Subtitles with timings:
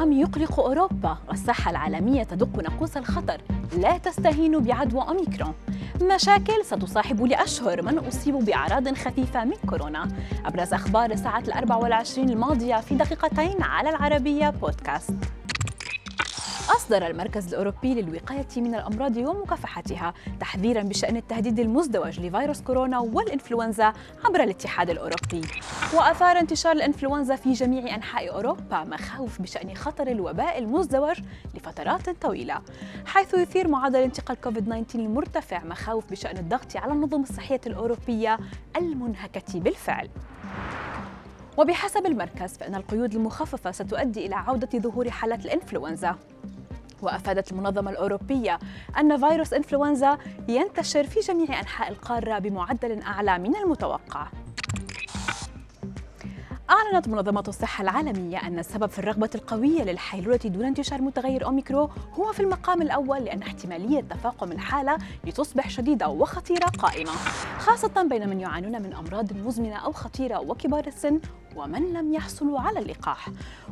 [0.00, 3.40] توأم يقلق أوروبا؟ والصحة العالمية تدق ناقوس الخطر.
[3.78, 5.54] لا تستهين بعدوى أوميكرون.
[6.02, 7.82] مشاكل ستصاحب لأشهر.
[7.82, 10.08] من أصيبوا بأعراض خفيفة من كورونا؟
[10.44, 15.14] أبرز أخبار الساعة الأربع والعشرين الماضية في دقيقتين على العربية بودكاست.
[16.68, 23.92] أصدر المركز الأوروبي للوقاية من الأمراض ومكافحتها تحذيرا بشأن التهديد المزدوج لفيروس كورونا والإنفلونزا
[24.24, 25.42] عبر الاتحاد الأوروبي.
[25.94, 31.20] وأثار انتشار الإنفلونزا في جميع أنحاء أوروبا مخاوف بشأن خطر الوباء المزدوج
[31.54, 32.60] لفترات طويلة.
[33.06, 38.38] حيث يثير معدل انتقال كوفيد 19 المرتفع مخاوف بشأن الضغط على النظم الصحية الأوروبية
[38.76, 40.08] المنهكة بالفعل.
[41.56, 46.16] وبحسب المركز فإن القيود المخففة ستؤدي إلى عودة ظهور حالات الإنفلونزا.
[47.02, 48.58] وأفادت المنظمة الأوروبية
[48.98, 50.18] أن فيروس إنفلونزا
[50.48, 54.26] ينتشر في جميع أنحاء القارة بمعدل أعلى من المتوقع.
[56.90, 62.32] أعلنت منظمة الصحة العالمية أن السبب في الرغبة القوية للحيلولة دون انتشار متغير أوميكرو هو
[62.32, 67.10] في المقام الأول لأن احتمالية تفاقم الحالة لتصبح شديدة وخطيرة قائمة.
[67.58, 71.20] خاصة بين من يعانون من أمراض مزمنة أو خطيرة وكبار السن
[71.56, 73.28] ومن لم يحصلوا على اللقاح.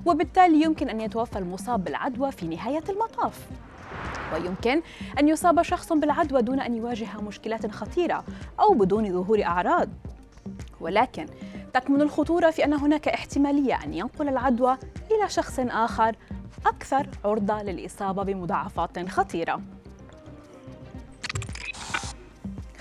[0.06, 3.48] وبالتالي يمكن أن يتوفى المصاب بالعدوى في نهاية المطاف.
[4.34, 4.82] ويمكن
[5.18, 8.24] أن يصاب شخص بالعدوى دون أن يواجه مشكلات خطيرة
[8.60, 9.88] أو بدون ظهور أعراض.
[10.80, 11.26] ولكن
[11.74, 14.78] تكمن الخطورة في أن هناك احتمالية أن ينقل العدوى
[15.10, 16.16] إلى شخص آخر
[16.66, 19.60] أكثر عرضة للإصابة بمضاعفات خطيرة.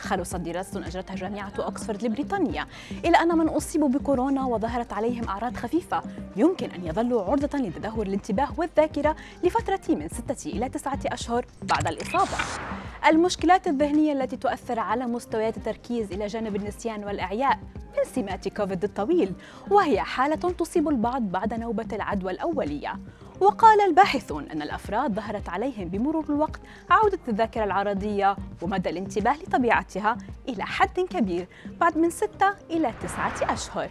[0.07, 2.67] خلصت دراسة أجرتها جامعة أكسفورد البريطانية
[3.05, 6.01] إلى أن من أصيبوا بكورونا وظهرت عليهم أعراض خفيفة
[6.35, 12.43] يمكن أن يظلوا عرضة لتدهور الانتباه والذاكرة لفترة من ستة إلى تسعة أشهر بعد الإصابة.
[13.07, 17.59] المشكلات الذهنية التي تؤثر على مستويات التركيز إلى جانب النسيان والإعياء
[17.97, 19.33] من سمات كوفيد الطويل
[19.71, 22.99] وهي حالة تصيب البعض بعد نوبة العدوى الأولية.
[23.41, 30.17] وقال الباحثون أن الأفراد ظهرت عليهم بمرور الوقت عودة الذاكرة العرضية ومدى الانتباه لطبيعتها
[30.49, 31.47] إلى حد كبير
[31.79, 33.89] بعد من ستة إلى تسعة أشهر.